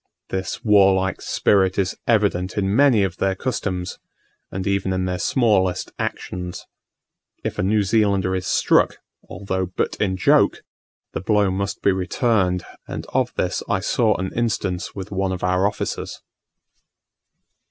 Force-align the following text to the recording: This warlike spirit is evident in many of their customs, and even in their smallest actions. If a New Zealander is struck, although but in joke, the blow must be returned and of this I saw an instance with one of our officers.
This 0.29 0.65
warlike 0.65 1.21
spirit 1.21 1.77
is 1.77 1.95
evident 2.07 2.57
in 2.57 2.75
many 2.75 3.03
of 3.03 3.17
their 3.17 3.35
customs, 3.35 3.99
and 4.51 4.65
even 4.65 4.93
in 4.93 5.05
their 5.05 5.19
smallest 5.19 5.91
actions. 5.99 6.65
If 7.43 7.59
a 7.59 7.61
New 7.61 7.83
Zealander 7.83 8.33
is 8.35 8.47
struck, 8.47 8.97
although 9.29 9.67
but 9.67 9.97
in 9.97 10.17
joke, 10.17 10.63
the 11.13 11.21
blow 11.21 11.51
must 11.51 11.83
be 11.83 11.91
returned 11.91 12.63
and 12.87 13.05
of 13.13 13.31
this 13.35 13.61
I 13.69 13.79
saw 13.79 14.15
an 14.15 14.33
instance 14.33 14.95
with 14.95 15.11
one 15.11 15.31
of 15.31 15.43
our 15.43 15.67
officers. 15.67 16.19